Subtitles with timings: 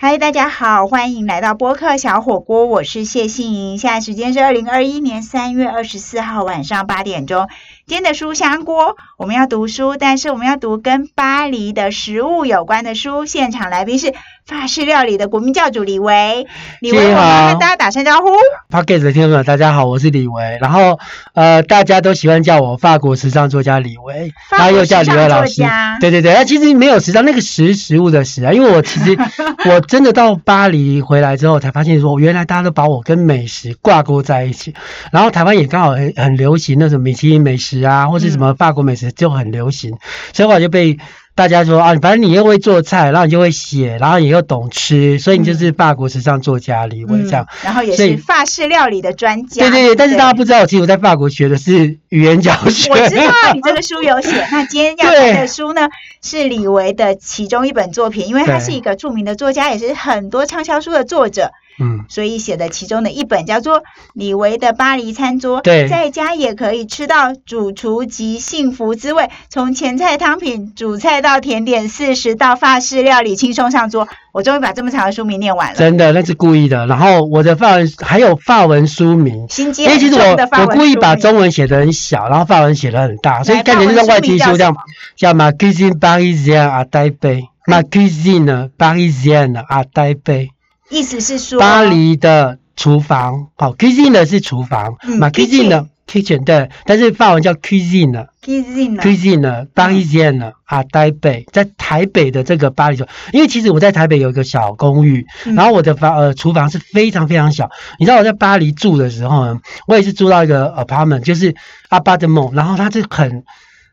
[0.00, 3.78] 嗨，大家好，欢迎来到播客小火锅，我是谢杏莹。
[3.78, 7.48] 现在时间是二零二一年三月二十四号晚上八点钟。
[7.88, 13.24] 今天的书香锅，我们要读书，但是我们要读跟巴黎的食物有关的书。
[13.24, 14.12] 现场来宾是
[14.44, 16.46] 法式料理的国民教主李维。
[16.82, 18.26] 李维，我们跟大家打声招呼。
[18.68, 20.58] p o c k e t 的听众们，大家好，我是李维。
[20.60, 20.98] 然后
[21.32, 25.62] 呃，大家都喜欢叫我法国时尚作家李维，然后又叫李维老师。
[25.98, 29.16] 对对对，那其实没有时尚，那个食食物的食啊，因为我其实
[29.64, 34.74] 我真的到巴黎回来之后，才发现说，原来大家都把我跟美食挂钩在一起。
[35.10, 37.77] 然后台湾也刚好很很流行那种米其林美食。
[37.82, 39.96] 啊，或是什么法国美食就很流行，
[40.32, 40.98] 所以我就被
[41.34, 47.46] 大家说啊，反正你又会做菜，然后你就会写，然后你又懂吃，所以你就是法国时尚作家李维这样。
[47.62, 49.62] 然后也是法式料理的专家。
[49.62, 52.90] 对对对，但是大家不知道，其实我在法国学的是语言教学。
[52.90, 55.88] 我知道你这个书有写，那今天要看的书呢
[56.22, 61.52] 是李维的其中一本作品，因为他是一个著名的作家，也是很多畅销书的作者。
[61.80, 63.80] 嗯，所以写的其中的一本叫做
[64.12, 74.08] 《李维的巴黎餐桌》，对，在家也可以吃到主厨级幸福滋味，从前菜汤品、主菜到甜点，四十道法式料理轻松上桌。
[74.30, 76.86] 我终于把这么长的书名念完了，真的，那是故意的。
[76.86, 84.76] 然后我的法文还有法文书名，心机很重的我我故意把中文写的很小，然后法文写的很大，所以看起来像外籍书这样，
[85.16, 90.50] 叫《Ma cuisine parisienne à Taipei》，Ma cuisine parisienne à Taipei。
[90.90, 111.54] 意思是说，巴黎的厨房，好，cuisine 的是厨房，嘛，cuisine 的 kitchen 对，但是法文叫 cuisine，cuisine，cuisine，巴黎间呢啊，台北，在台北的这个巴黎就，因为其实我在台北有一个小公寓，然后我的房呃厨房是非常非常小，你知道我在巴黎住的时候呢，我也是住到一个 apartment，就是
[111.90, 113.44] apartment，然后它是很。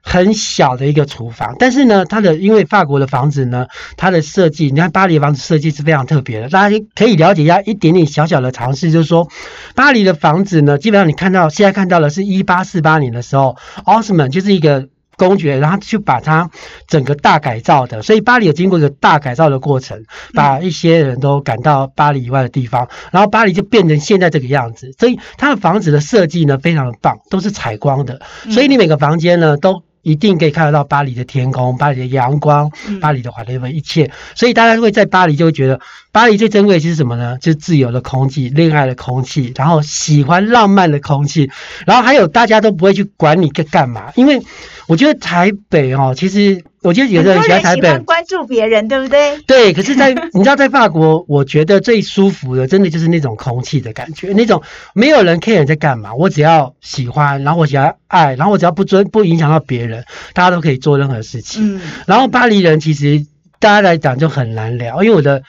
[0.08, 3.66] 很小的一个厨房，但是呢，它的因为法国的房子呢，
[3.98, 9.28] 它的设计，你看巴黎的房子设计是非常特别的，大家可以了解一下一点点小小的尝试，就是说，
[9.74, 16.52] 巴黎的房子呢，基本上你看到现在看到的是一八四八年的时候，奥斯曼就是一个公爵，然后去把它
[16.88, 20.04] 整个大改造的，所以巴黎有经过一个大改造的过程，
[20.36, 28.22] 把一些人都赶到巴黎以外的地方，然后巴黎就变成现在这个样子，所以它的房子的设计呢非常的棒，都是采光的，
[28.52, 29.84] 所以你每个房间呢都。
[30.06, 32.70] 一定可以看得到巴黎的天空、巴黎的阳光、
[33.02, 35.80] 巴黎的华丽的一切，所以大家会在巴黎就会觉得，
[36.12, 37.40] 巴黎最珍贵的是什么呢？
[37.40, 41.50] 就是自由的空气、恋爱的空气，然后喜欢浪漫的空气，
[41.88, 44.40] 然后还有大家都不会去管你干干嘛，因为
[44.88, 46.64] 我觉得台北哦，其实。
[46.86, 49.38] 我觉得有的人喜欢台北，关注别人，对不对？
[49.48, 54.62] 对，可是，在 你知道，在法国，我觉得最舒服的，真的就是那种空气的感觉，那种
[54.94, 61.78] 没有人 care 在干嘛，我只要喜欢，然后我只要爱，然后我只要不尊不影响到别人，大家都可以做任何事情。
[61.78, 63.26] 嗯，然后巴黎人其实
[63.60, 65.42] 大家来讲就很难聊，因为我的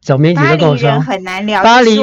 [0.00, 1.64] 总编辑都跟我说很难聊。
[1.64, 1.98] 巴黎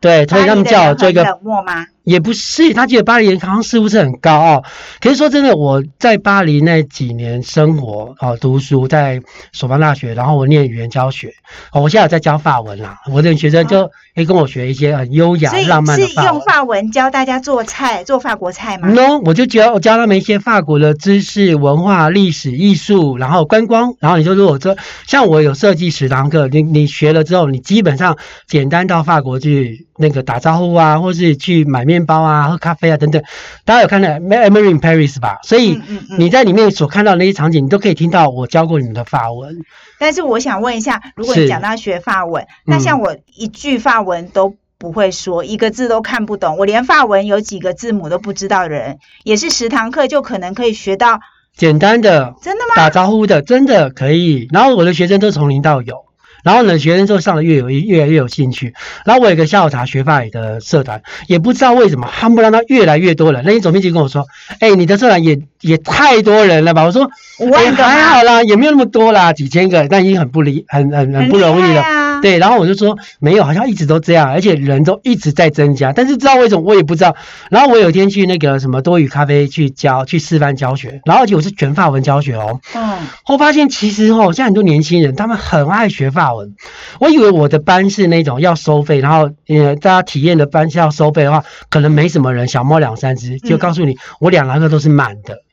[0.00, 1.86] 对，所以他们叫我做一个冷漠吗？
[2.04, 4.64] 也不是，他觉得巴黎人好像似乎是很高傲。
[5.00, 9.20] 可是说真的，我在巴黎那几年生活啊，读书在
[9.52, 11.32] 索邦大学，然后我念语言教学。
[11.72, 16.26] 哦，我现在有在教法文啦，我的学生就会跟我学一些很优雅、浪漫的法文。
[16.26, 23.94] 是用法文教大家做菜，做法国菜吗？No，我就教我教他们一些法国的知识、文化、历史、艺术，然后观光。
[23.98, 24.76] 然后你就如果说，
[25.06, 31.93] 像我有设计十堂课，你你学了之后，你基本上简单到法国去那个打招呼啊，或是去买面。
[31.94, 33.22] 面包啊，喝咖啡啊，等等，
[33.64, 35.38] 大家有看到《Emily in Paris》吧？
[35.42, 35.80] 所以
[36.18, 39.60] 你在里面所看到那些场景，你都可以听到我教过你们的法文。
[39.98, 51.20] 但是我想问一下，如果你讲到学法文，那像我一句法文都不会说，一个字都看不懂，我连法文有几个字母都不知道的人，也是十堂课就可能可以学到
[51.56, 52.74] 简单的，真的吗？
[52.76, 54.48] 打招呼的，真的可以。
[54.52, 56.04] 然后我的学生都从零到有。
[56.44, 58.74] 然后呢，学生就上的越有越来越有兴趣。
[59.04, 63.42] 然后我有个下午茶学法语的社团，也不知道为什么，他们让他越来越多人。
[63.44, 64.26] 那你总编辑跟我说
[64.60, 67.10] ：“哎，你的社团也也太多人了吧？”我说
[67.52, 71.82] ：“哎，还好啦，也没有那么多啦，几千个，但已经很不离很很很不容易了。”
[72.24, 77.14] 对，然后我就说没有，好像一直都这样，而且人都一直在增加，但是知道为什么我也不知道。
[77.50, 82.60] 然后我有一天去那个什么多语咖啡去教去示范教学，然后而且我是全法文教学哦。
[82.74, 82.96] 嗯，
[83.28, 86.54] 我发现其实哦，现在很多年轻人他们很爱学法文。
[86.98, 95.43] 我以为我的班是那种要收费，然后呃大家体验的班是要收费的话，可能没什么人，小猫两三只，就告诉你我两堂课都是满的。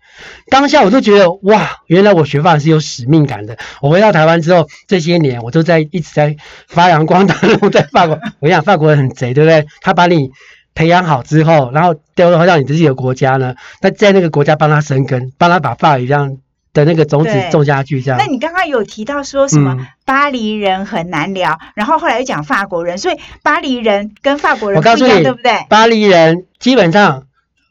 [0.50, 3.58] 当下我就觉得哇，原来我学法是有使命感的。
[3.82, 6.36] 我回到台湾之后，这些年我都在一直在
[6.68, 7.36] 发扬光大。
[7.62, 9.66] 我在法国， 我讲法国人很贼，对不对？
[9.82, 10.32] 他把你
[10.76, 16.38] 培养好之后，然后丢到让你自己的国家呢，那在那个国家帮他生根，帮他把法语这样
[16.74, 18.26] 的那个种子种下去，这样那。
[18.26, 25.66] 你刚刚有提到说什么嗯巴黎人很难聊，然后后来又讲法国人，所以巴黎人跟法国人不一样，我告诉你对不对？
[25.70, 27.24] 巴黎人基本上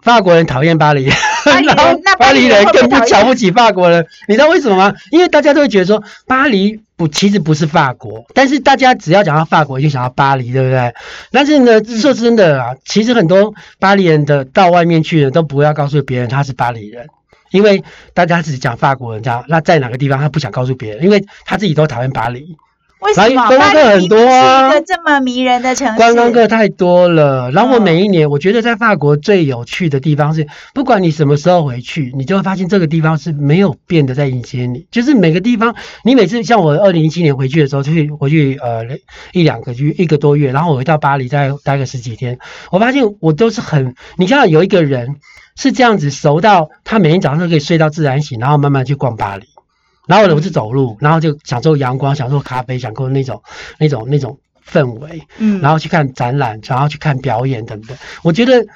[0.02, 1.10] 法国人讨厌巴黎，
[1.44, 4.94] 然 后巴黎人更不瞧不起法国人，你知道为什么吗？
[5.10, 10.94] 因为大家都会觉得说巴黎不其实不是法国，但是大家只要讲到法国就想到巴黎，对不对？
[11.30, 17.08] 但是呢，嗯说真的啊，其实很多巴黎人的到外面去呢，都不要告诉别人他是巴黎人。
[17.50, 17.82] 因为
[18.14, 22.56] 大家只讲法国人这样，那在哪个地方他不想告诉别人，因为他自己都讨厌巴黎。
[23.00, 25.96] 为什么巴黎观光客很多啊一个这么迷人的城市？
[25.96, 34.86] 观光客太多了，然后我嗯每一年，我觉得在法国最有趣的地方是，不管你什么时候回去，你就会发现这个地方是没有变的在迎接你。
[34.90, 35.74] 就是每个地方，
[36.04, 38.84] 你每次像我二零一七年回去的时候，去回去呃
[39.32, 42.38] 一两个月一个多月，然后我回到巴黎再待个十几天，
[42.70, 45.16] 我发现我都是很，你看有一个人
[45.56, 49.46] 是这样子熟到他每天早上都可以睡到自然醒，然后慢慢去逛巴黎。
[50.06, 53.42] 然后呢，我是走路，然后就享受阳光，享受咖啡，享受那种
[53.78, 55.22] 那种那种氛围。
[55.38, 57.96] 嗯，然后去看展览，然后去看表演等等。
[58.22, 58.66] 我觉得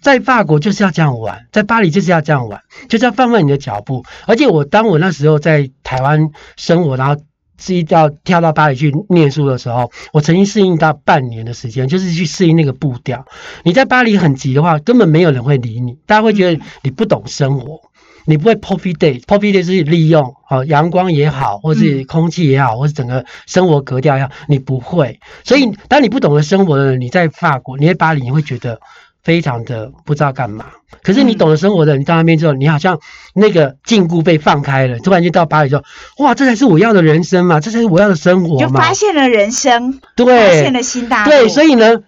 [0.00, 4.04] 在法国就是要这样玩，在巴黎就是要这样玩，就是要放慢你的脚步。
[4.26, 7.22] 而且我当我那时候在台湾生活，然后
[7.58, 13.24] 是要跳到巴黎去念书的时候，我曾经适应到半年的时间，就是去适应那个步调。
[13.62, 17.80] 你在巴黎很急的话，根本没有人会理你，大家会觉得你不懂生活。
[18.24, 25.20] 你不会 poppy day，poppy day 是利用哦阳光也好，或是空气也好，或是整个生活格调也好，你不会。
[25.44, 28.80] 所以当你不懂得生活的人，你在法国，你在巴黎，你会觉得
[29.22, 30.66] 非常的不知道干嘛。
[31.02, 32.98] 可是你懂得生活的人，你到那边之后，你好像
[33.34, 35.82] 那个禁锢被放开了，突然间到巴黎之后，
[36.18, 38.94] 哇，这才是我要的人生嘛，这才是我要的生活嘛就发。
[38.94, 41.30] 现了人生，对发对现，了新大陆。
[41.30, 42.00] 对，所以以呢，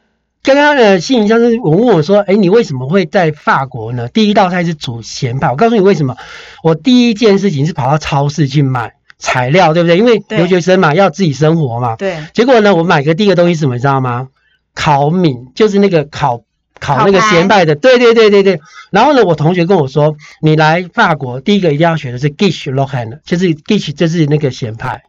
[0.55, 4.09] 刚刚的，信营像是我问我说，哎，你为什么会在法国呢？
[4.09, 6.17] 第一道菜是煮咸派，我告诉你为什么。
[6.63, 9.99] 我第一件事情是跑到超市去买材料，对不对？
[9.99, 11.97] 因为留学生嘛，要自己生活嘛。
[11.97, 14.29] 对，结果呢，我买个第一个东西是什么，你知道吗？
[14.75, 16.43] 烤米，就是那个烤。
[16.79, 18.61] 烤那个咸派的，对对对对对。
[18.91, 25.03] 然后呢，我同学跟我说，你来法国第一个一定要学的是 Gish l o h a n 就是 Gish 就是那个咸派，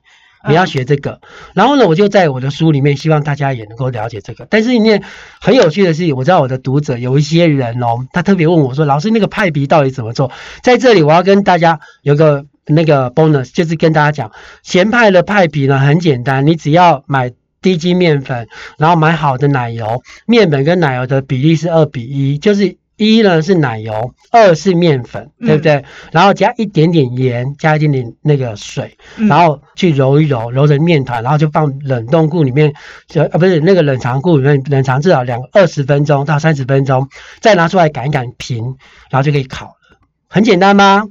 [0.48, 1.22] 你要学这个。
[1.54, 4.45] 然后呢，我就在我的书里面，希望大家也能够了解这个。
[4.50, 5.04] 但是里面
[5.39, 10.31] 很有趣的是，我知道我的读者有一些人哦，他特别问我说：“老师，那个派皮到底怎么做？”
[10.62, 14.31] 在这里，我要跟大家有个那个 bonus，就是跟大家讲，
[14.63, 17.31] 咸派的派皮呢很简单，你只要买。
[17.60, 18.48] 低筋面粉，
[18.78, 25.86] 然后买好的奶油，面粉跟奶油的比例是二比一，就是一呢是奶油，二是面粉，对不对？
[26.12, 32.74] 然后加一点点盐，加一点点那个水，嗯然后去揉一揉，揉成面团，然后就放冷冻库里面，
[33.08, 37.08] 就啊不是那个冷藏库里面冷藏至少两二十分钟到三十分钟，
[37.40, 38.64] 再拿出来擀一擀平，
[39.10, 39.98] 然后就可以烤了，
[40.28, 41.04] 很简单吗？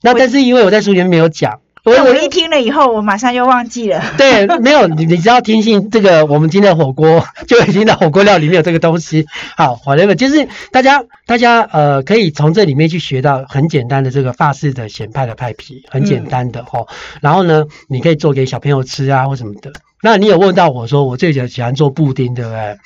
[0.00, 4.00] 那但是因为我在书里面没有讲，我那我一听了以后，我马上就忘记了。
[4.16, 9.26] 对，没有你，你只要听信这个，我们今天的火锅就已经在火锅料里面有这个东西。
[9.56, 16.86] 好，whatever，就是大家大家呃可以从这里面去学到很简单的这个法式的咸派的派皮，很简单的哦、
[17.20, 19.72] 然后呢，你可以做给小朋友吃啊或什么的。
[20.00, 22.76] 那你有问到我说我最喜喜欢做布丁，对不对？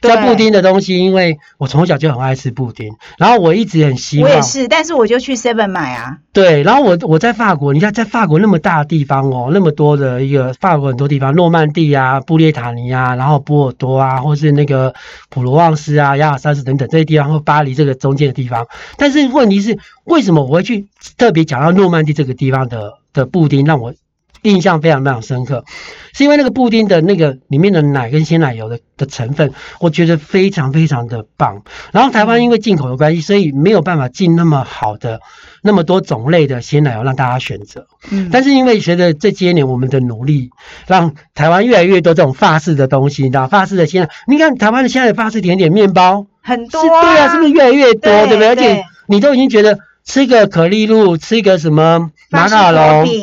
[0.00, 6.18] 对布丁的东西，因为我从小就很爱吃布丁，然后我一直很希望我也是，但是我就去 Seven 买啊。
[6.32, 14.94] 对，然后我我在法国，你看在法国那么大的地方哦，那么多的一个法国很多地方，诺曼底啊、布列塔尼啊，然后波尔多啊，或是那个
[15.30, 18.66] 普罗旺斯啊、亚尔萨斯等等这些地方，或巴黎这个中间的地方。
[18.98, 20.86] 但是问题是，为什么我会去
[21.16, 23.94] 特别讲到诺曼底这个地方的的布丁，让我
[24.42, 25.64] 印象非常非常深刻，
[26.12, 31.62] 是因为那个布丁的那个里面的奶跟鲜奶油的的成分，我觉得非常非常的棒。
[31.92, 35.20] 然后台湾因为进口的关系，所以没有办法进那么好的
[35.62, 37.86] 那么多种类的鲜奶油让大家选择。
[38.10, 40.50] 嗯，但是因为随着这些年我们的努力，
[40.86, 48.48] 让台湾越来越多这种法式的东西，你知道法式的鲜奶，你看台湾的现在的法式甜点面包，很多是对啊，是不是越来越多，对对不对？
[48.48, 53.22] 而且你都已经觉得吃个可丽露，吃个什么马卡龙，饼，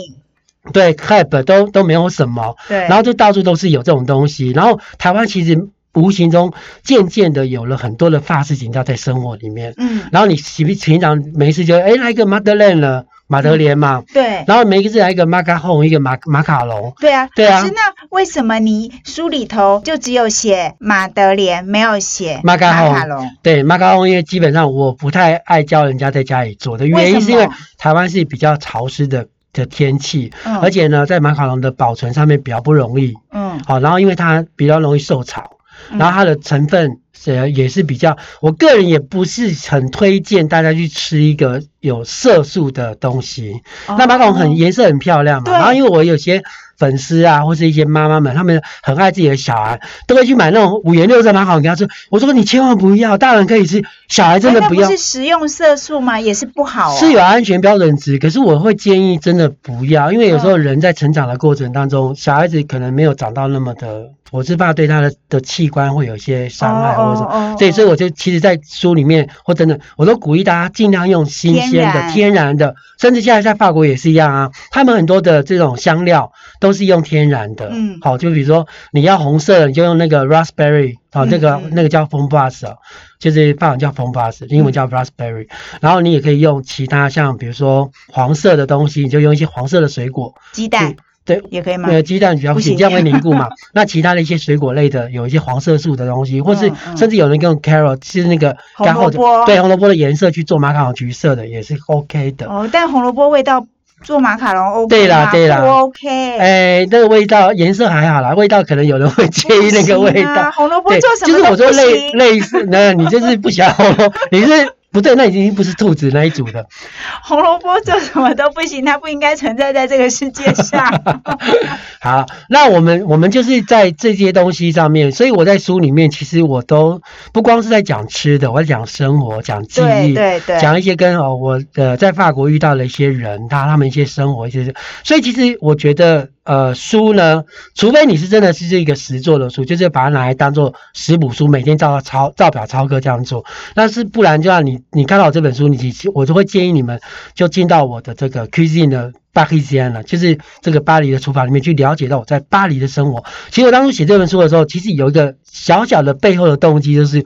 [0.71, 4.51] 对 crepe 都都没有什么，对，然后就到处都是有这种东西。
[4.51, 6.53] 然后台湾其实无形中
[6.83, 9.73] 渐渐的有了很多的法式景调在生活里面。
[9.77, 14.43] 嗯，然后你平平常没事就哎来一个马德莲了，马德莲嘛，对。
[14.47, 16.93] 然后每一个字来一个马卡红，一个马马卡龙。
[16.99, 23.29] 对啊，对啊可是那为什么你书里头就只有写马德莲，没有写马卡龙？
[23.43, 30.57] 对马卡龙，因为基本上我不太爱教人家在家里做的原因，是因为台湾是比较潮湿的的天气，嗯。
[30.59, 33.13] 而且呢，在马卡龙的保存上面比较不容易。
[33.31, 33.59] 嗯。
[33.65, 35.57] 好，然后因为它比较容易受潮，
[35.91, 35.97] 嗯。
[35.97, 43.61] 然后它的成分呃也是比较，我个人也不是很推荐大家去吃一个有色素的东西。
[43.87, 46.43] 那马桶很颜色很漂亮嘛，然后因为我有些
[46.77, 51.87] 粉丝啊，或是一些妈妈们，他们很爱自己的小孩，都会去买那种五颜六色马桶给他吃。
[52.09, 54.89] 我说你千万不要，大人可以吃，小孩真的不要。
[54.89, 56.19] 是食用色素吗？
[56.19, 56.97] 也是不好、哦。
[56.99, 67.29] 是有安全标准值，可是我会建议真的不要，因为有时候人在成长的过程当中，小孩子可能没有长到那么的，我是怕对他的的器官会有一些伤害或者什么。
[67.29, 77.69] 哦对，所以我就其实，在书里面或等等，我都鼓励大家尽量用新鲜的、天然的，甚至现在在法国也是一样啊，他们很多的这种香料都是用天然的。
[77.71, 82.77] 嗯好，就比如说你要红色的，你就用那个 raspberry，好，那个那个叫 f o n b a s 哦，
[83.19, 85.47] 就是法文叫 f o n b a s 英文叫 raspberry。
[85.79, 91.41] 然后你也可以用其他像比如说黄色的东西，你就用一些黄色的水果，鸡蛋对。
[91.49, 91.89] 也可以吗？
[91.89, 93.49] 呃，鸡蛋比较不行，这样会凝固嘛。
[93.73, 99.09] 那其他的一些水果类的，有一些黄色素的东西，或是甚至有人用 carrot，是那个红干后
[99.45, 102.47] 对红萝卜的颜色去做马卡龙橘色的，也是 OK 的。
[102.47, 103.65] 哦，但红萝卜味道
[104.03, 106.37] 做马卡龙 OK 对啦吗对啦不 OK。
[106.37, 110.51] 哎，那个味道颜色还好啦，味道可能有人会介意那个味道。
[110.51, 112.11] 红萝卜，做什么就是我说类。
[112.11, 116.65] 类似，那你就是不想红萝卜，你是不对，那已经不是兔子那一组的。
[117.23, 121.01] 红萝卜做什么都不行，它不应该存在在这个世界上。
[121.99, 127.01] 好，那我们我们就是在这些东西上面，所以我在书里面其实我都
[127.33, 134.73] 不光是在讲吃的，我在讲生活、讲记对忆，对对，讲一些跟哦我呃在法国遇到的一些人，他他们一些生活一些，
[135.03, 137.43] 所以其实我觉得呃书呢，
[137.75, 143.45] 除非你是真的是这个实作的书，就是把它拿来当做食谱书，每天照抄照表抄课这样做，
[143.75, 146.99] 但是不然就像你你看到这本书，你其实我就会建议你们
[147.33, 149.11] 就进到我的这个 cuisine 的。
[149.33, 153.23] 巴黎西安了，就是这个巴黎的厨房里面去了解到我在巴黎的生活。
[153.49, 157.25] 其实我当初写这本书的时候，其实有一个小小的背后的动机，就是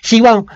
[0.00, 0.46] 希望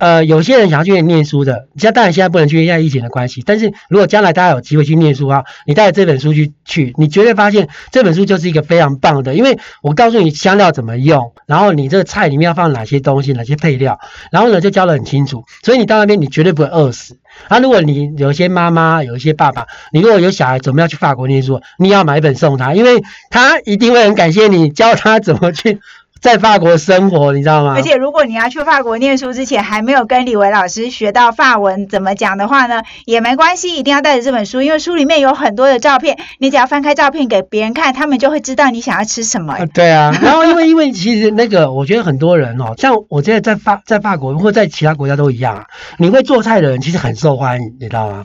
[0.00, 3.42] 呃，有些人想要去念书的，现在当然现在不能去，因为疫情的关系。
[3.44, 14.00] 但是如果将来大家有机会去念书啊，你带着这本书去去，你绝对发现这本书就是一个非常棒的，因为我告诉你香料怎么用，然后你这个菜里面要放哪些东西，哪些配料，
[14.32, 17.18] 然后呢就教得很清楚，所以你到那边你绝对不会饿死。
[17.48, 25.78] 啊，如果你有一些妈妈，有一些爸爸，你如果有小孩准备要去法国念书，你要买一本送他，因为他一定会很感谢你教他怎么去
[26.20, 27.74] 在法国生活，你知道吗？
[27.76, 39.54] 而且如果你要去法国念书之前还没有跟李维老师学到法文怎么讲的话呢，也没关系，一定要带着这本书，因为书里面有很多的照片，你只要翻开照片给别人看，他们就会知道你想要吃什么。
[39.54, 45.66] 啊，对啊， 然后因为因为其实那个，我觉得很多人哦，像我现在在法在法国或在其他国家都一样啊，
[45.98, 48.24] 你会做菜的人其实很受欢迎，你知道吗？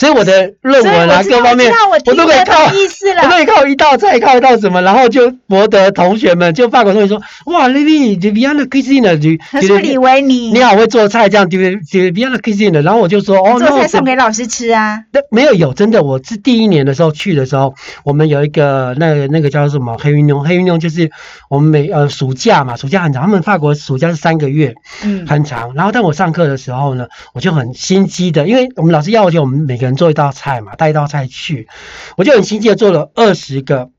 [0.00, 3.28] 所以我的论文啊各方面我都可以靠我都了。
[3.28, 15.04] 可以靠一道菜，靠一道什么，然后就博得同学们，就法国同学说，哇 l i v y d e Vienna cuisine，就他是以为你你好会做菜，这样对不对 Vienna cuisine，然后我就说，哦，做菜送给老师吃啊？
[15.12, 21.10] 那，没有有，真的，我是第一年的时候去的时候，我们有一个那个那个叫什么黑运动，黑运动就是
[21.50, 24.72] 我们每呃暑假嘛，暑假很长，他们法国暑假是三个月，
[25.04, 25.74] 嗯，很长。
[25.74, 31.68] 然后但我上课的时候呢，我就很心机的，因为我们老师要求我们每个人做一道菜嘛，带一道菜去，
[32.16, 33.90] 我就很心机的做了二十个，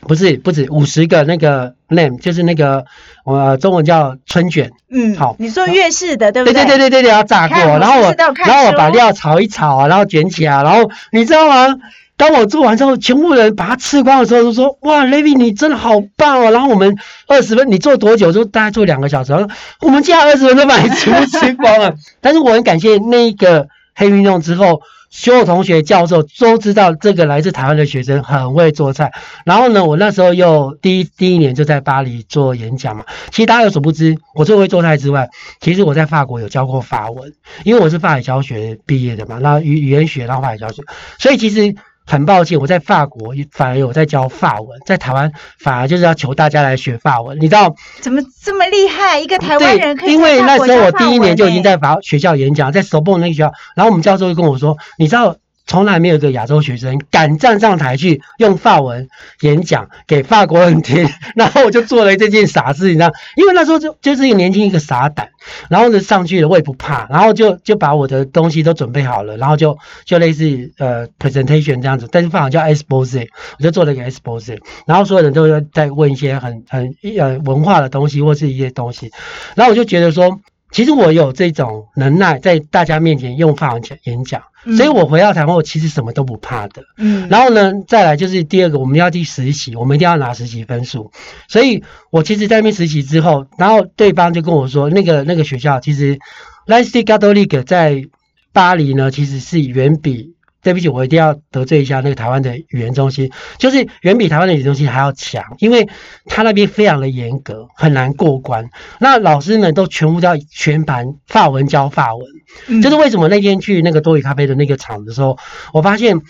[0.00, 2.84] 不是不止五十个那个 lamb，就是那个
[3.24, 4.70] 呃中文叫春卷。
[4.90, 11.78] 嗯，好你说粤式的对不对对对对对对，要炸过，然后我然后我把料炒一炒啊，然后卷起来，然后你知道吗？
[12.16, 16.94] 当我做完之后，全部人把它吃光的时候，都说：“哇，Levi，你真的好棒哦！”然后我们
[17.26, 18.30] 二十分，你做多久？
[18.30, 19.32] 就大概做两个小时。
[19.80, 21.94] 我们竟然二十分钟把你全部吃光了。
[22.20, 29.12] 但是我很感谢那个黑运动之后，所有同学、教授都知道这个来自台湾的学生很会做菜。
[29.44, 33.04] 然后呢，我那时候又第一第一年就在巴黎做演讲嘛。
[33.30, 35.28] 其实大家有所不知，我除了会做菜之外，
[35.60, 40.82] 其实我在法国有教过法文，因为我是法语教学毕业的嘛，那语语言学然后法语教学，
[41.18, 41.74] 所以其实
[42.10, 47.72] 很抱歉，我在法国反而有在教法文，在台湾反而就是要求大家来学法文，你知道？
[48.00, 49.20] 怎么这么厉害？
[49.20, 55.36] 一个台湾人可以因为那时候我第一年就已经在法学校演讲，在 Sorbonne 那个学校，然后我们教授就跟我说，你知道。
[55.70, 59.08] 从来没有一个亚洲学生敢站上台去用法文
[59.42, 65.28] 演讲给法国人听，然后我就做了这件傻事，你知道，因为那时候就就是一个年轻一个傻胆，
[65.68, 73.28] 然后呢上去了我也不怕，然后就就把我的东西都准备好了，然后就就类似呃 presentation 这样子，但是法文叫 expose，
[73.60, 79.12] 我就做了一个 expose，然后所有人都在问一些很很呃文化的东西或是一些东西，
[79.54, 80.40] 然后我就觉得说。
[80.72, 86.82] 其实我有这种能耐，在大家面前用法文讲演讲，嗯所以我回到台湾，我其实什么都不怕的。
[86.96, 91.10] 嗯，然后呢，再来就是第二个，我们要去实习，我们一定要拿实习分数。
[91.48, 96.18] 所以我其实在那边实习之后，然后对方就跟我说，那个那个学校其实
[96.66, 98.04] l a n s t y Catholic 在
[98.52, 100.34] 巴黎呢，其实是远比。
[100.62, 105.88] 对不起，我一定要得罪一下那个台湾的语言中心，就是远比台湾的语言中心还要强，因为
[106.26, 108.68] 他那边非常的严格，很难过关。
[108.98, 112.26] 那老师们都全部都要全盘法文教法文，
[112.68, 112.82] 嗯。
[112.82, 115.38] 就是为什么那天去那个多语咖啡的那个场的时候，
[115.72, 116.20] 我发现，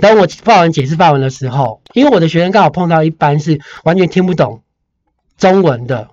[0.00, 4.62] 当我法文解释法文的时候，因为我的学生刚好碰到一班是完全听不懂
[5.36, 6.08] 中文的，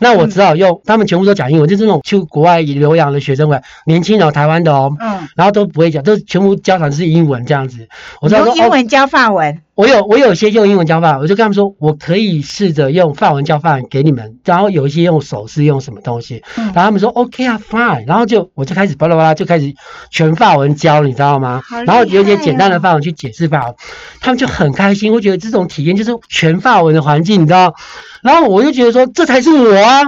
[0.00, 7.88] 那我只好用、他们全部都讲英文，就是那种去国外留洋的学生们，年轻人，台湾的哦，嗯，然后都不会讲，都全部交谈是英文这样子。
[8.20, 19.72] 我说哦，用英文教法文，我有我有些用英文教法，我就跟他们说，我可以试着用法文教法文给你们，然后有一些用手势，用什么东西，嗯然后他们说 OK 啊，fine，然后就我就开始巴拉巴拉就开始
[20.10, 21.60] 全法文教，你知道吗？
[21.86, 23.74] 然后有一些简单的哦法文去解释法文，
[24.20, 25.12] 他们就很开心。
[25.12, 27.74] 我觉得这种体验就是全法文的环境，你知道？
[28.22, 30.02] 然后我就觉得说这才是我啊，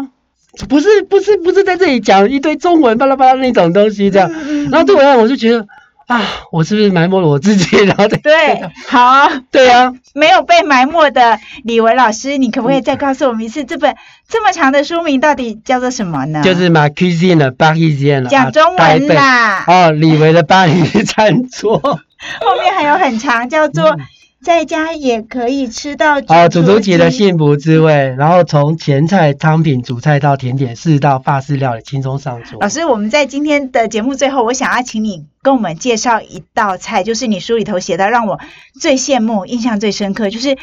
[0.69, 4.31] 不是不是不是在这里讲一堆中文巴拉巴拉那种东西这样。
[4.49, 5.66] 嗯然后对我来讲，我就觉得
[6.07, 7.76] 啊，我是不是埋没了我自己？
[7.85, 13.95] 然后再对，好，对啊，没有被埋没的李维老师，你可不可以再告诉我们一次，这本
[14.28, 16.42] 这么长的书名到底叫做什么呢？
[16.45, 21.78] 就是 ma cuisine 的巴黎间了，讲中文啦，哦，李维的巴黎餐桌。
[22.40, 23.97] 后面还有很长，叫做
[24.42, 32.68] 在家也可以吃到嗯哦，主主厨级的幸福滋味，然后从前菜、汤品、主菜到甜点，四道法式料理轻松上桌老。
[32.68, 38.40] 师，我们在今天的节目最后，我想要请你跟我们介绍一道菜，就是你书里头写的让我
[38.80, 40.56] 最羡慕、印象最深刻，就是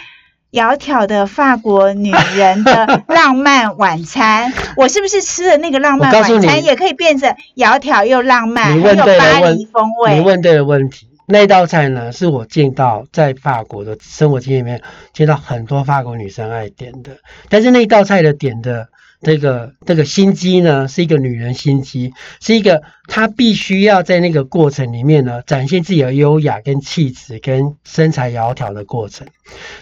[0.51, 4.51] 窈窕的法国女人的浪漫晚餐。
[4.75, 10.15] 我是不是吃了那个浪漫晚餐，也可以变成窈窕又浪漫，很有巴黎风味？
[10.15, 11.08] 你问对了问题。
[11.31, 14.81] 那道菜呢，是我见到在法国的生活经验里面
[15.13, 17.17] 见到很多法国女生爱点的，
[17.49, 18.89] 但是那道菜的点的
[19.21, 29.27] 这个这个心机呢，是一个女人心机，是一个她必须要在那个过程里面呢，展现自己的优雅跟气质跟身材窈窕的过程。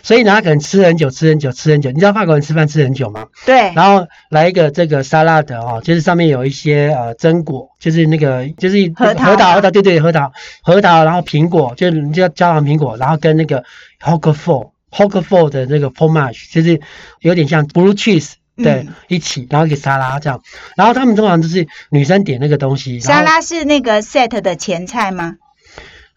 [0.01, 1.91] 所以呢，她可能吃很久，吃很久，吃很久。
[1.91, 3.27] 你知道法国人吃饭吃很久吗？
[3.46, 10.31] 对，然后来一个这个沙拉的哦，就是上面有一些呃榛果，就是那个就是核桃吗核桃核桃，对对核桃
[10.64, 13.64] 核桃，然后苹果就是叫焦糖苹果，然后跟那个
[14.00, 15.48] h o c k e f o r h o c k e f o
[15.48, 16.81] r 的那个 fromage，就是
[17.20, 18.33] 有点像 blue cheese。
[18.57, 20.41] 对，嗯一起，然后一个沙拉这样，
[20.75, 25.35] 然后他们通常就是女生点那个东西，沙拉是那个 set 的前菜吗？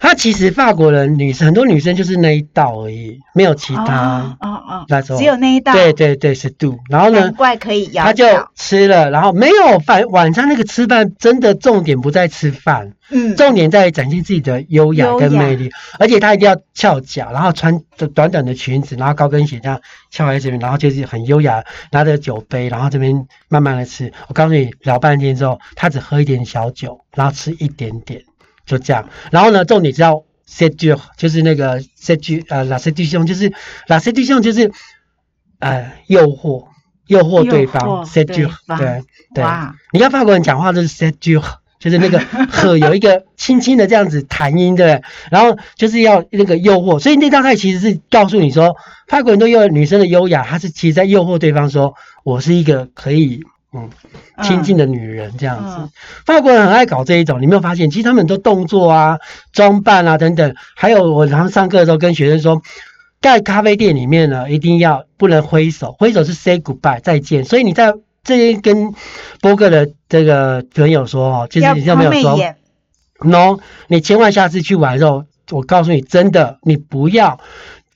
[0.01, 4.37] 它其实法国人女生很多女生就是那一道而已，没有其他哦。
[4.41, 6.79] 哦哦，那种只有那一道，对对对，是度。
[6.89, 8.25] 然后呢难，怪可以窈他就。
[8.57, 24.13] 吃了，然后没有饭晚上那个吃饭真的重点不在吃饭，嗯，重点在展现自己的优雅跟魅力，而且他一定要翘脚，然后穿着短短的裙子，然后高跟鞋这样翘在这边，然后就是很优雅，拿着酒杯，然后这边慢慢的吃。
[24.29, 28.23] 我告诉你，聊半天之后，他只喝一点小酒，然后吃一点点，
[28.71, 29.09] 就这样。
[29.31, 33.51] 然后呢，重点是要 set 就是那个 set 呃 la seduction 就是
[33.89, 34.71] la seduction 就是
[35.59, 36.69] 呃诱惑。
[37.07, 39.03] 诱惑对方 s e 对 d 方对
[39.35, 39.45] 对，
[39.93, 41.43] 你看法国人讲话就是 sedu，
[41.81, 45.03] 就是那个呵有一个轻轻的这样子弹音，对不对？
[45.29, 48.77] 然后就是要那个诱惑，所以那道菜其实是告诉你说，
[49.09, 53.89] 法国人都用女生的优雅，他是其实在诱惑对方说，我是一个可以嗯
[54.43, 55.77] 亲近的女人这样子。
[55.79, 55.91] 嗯
[56.25, 57.91] 法国人很爱搞这一种，你没有发现？
[57.91, 59.19] 其实他们很多动作啊、
[59.53, 62.63] 装扮啊等等，还有我常常上课的时候跟学生说，
[63.21, 67.45] 在咖啡店里面呢，一定要不能挥手，挥手是 say goodbye 再见。
[67.45, 68.95] 所以你在这边跟
[69.41, 72.39] 波哥的这个朋友说哦，就是要你有没有说
[73.25, 73.59] ，no？
[73.89, 77.41] 你千万下次去玩的时候，我告诉你，真的，你不要。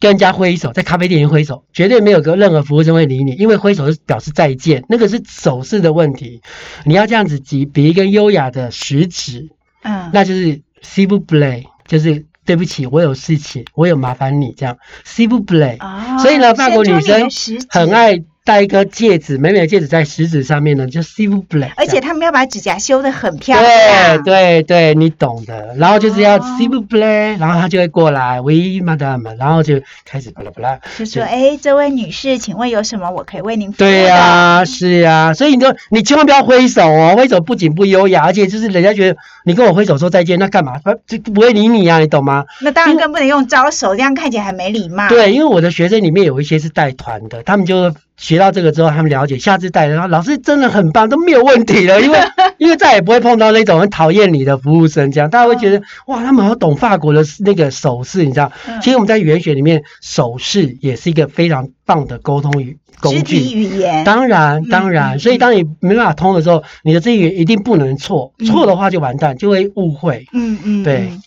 [0.01, 6.43] 跟人家挥手，在咖啡店里挥手，绝对没有个任何服务生会理你，因为挥手是表示再见，那个是手势的问题。
[6.85, 9.49] 你要这样子比比一个优雅的食指，
[9.83, 15.77] 嗯，那就是 s i v u play，就是对不起，我有事情，我有麻烦你这样 s i v u play。
[15.79, 17.29] 哦所以呢，法国女生
[17.69, 21.71] 很，爱戴一个戒指，美美的戒指在食指上面呢，就 silver black。
[21.77, 25.75] 而且他们要把指甲修得很漂亮，对对对，你懂的。
[25.79, 28.53] 然后就是要哦 s i v u play，然后他就会过来，we
[28.85, 30.79] madam，然后就开始巴拉巴拉。
[30.99, 40.79] 就说：“哎，这位女士，请问有什么我可以为您服务的？”对呀、是呀、所以你就你千万不要挥手哦，挥手不仅不优雅，而且就是人家觉得你跟我挥手说再见，那干嘛？
[40.85, 42.45] 他就不会理你啊，你懂吗？
[42.61, 52.19] 那当然更不能用招手，这样看起来很没礼貌。，对，因为我的学生里面有一些是带团的，他们就学到这个之后，他们了解，下次带然后老师真的很棒，都没有问题了，因为
[52.59, 58.51] 因为再也不会碰到那种很讨厌你的服务生，这样大家会觉得哇，他们好懂法国的那个手势，你知道？
[58.69, 63.37] 嗯其实我们在语言学里面，手势也是一个非常棒的沟通语工具。
[63.39, 70.27] 语言，当然，嗯当然，嗯所以当你没办法通的时候，你的这语言一定不能错，嗯错的话就完蛋，就会误会。
[70.33, 71.23] 嗯嗯，对嗯。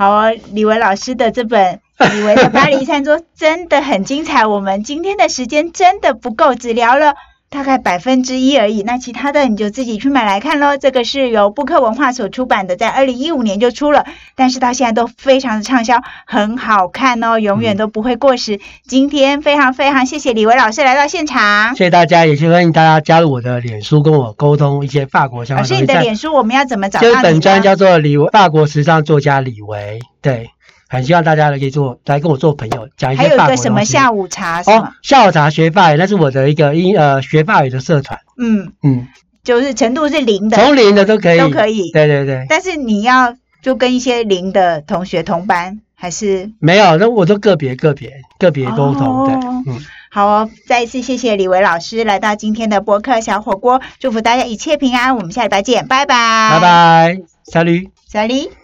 [0.00, 1.78] 好哦，李维老师的这本
[2.14, 4.46] 《李维的巴黎餐桌》真的很精彩。
[4.46, 7.16] 我们今天的时间真的不够，只聊了
[7.50, 8.82] 大概百分之一而已。
[8.84, 10.76] 那其他的你就自己去买来看喽。
[10.76, 18.60] 这个是由布克文化所出版的，在二零一五年就出了，但是到现在都非常的畅销，很好看哦，永远都不会过时。
[18.86, 21.74] 今天非常非常谢谢李维老师来到现场。
[21.74, 25.92] 谢谢大家，也是欢迎大家加入我的脸书，跟我沟通一些法国相老师，关的东西。
[25.92, 27.60] 在你的脸书我们要怎么找就是本专？
[27.60, 30.50] 叫做李维法国时尚作家李维，对，
[30.90, 39.06] 很希望大家可以做来跟我做朋友，讲一还有一个什么下午茶什哦？，下午茶学法语，那是我的一个英呃学法语的社团，嗯，嗯，
[39.44, 49.78] 就是程度是零的，从零的都可以，都可以对对对，但是你要就跟一些零的同学同班，还是没有，那我都个别个别个别沟通，对哦，嗯，
[50.10, 50.50] 好哦。
[50.66, 55.16] 再一次谢谢李维老师来到今天的播客小火锅，祝福大家一切平安。
[55.16, 57.90] 我们下礼拜见，拜拜，拜，拜，salut。
[58.08, 58.59] 小李。